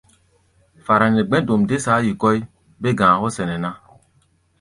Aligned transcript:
Fara 0.85 1.05
nɛ 1.07 1.21
gbɛ̧́-dom 1.27 1.61
dé 1.69 1.75
saa 1.85 1.99
kɔ́ʼí, 2.21 2.39
bé-ga̧a̧ 2.81 3.19
hɔ́ 3.19 3.29
sɛnɛ 3.35 3.55
ná. 3.63 3.69